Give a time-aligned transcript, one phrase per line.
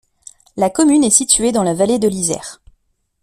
[0.57, 2.59] La commune est située dans la vallée de l'Isère.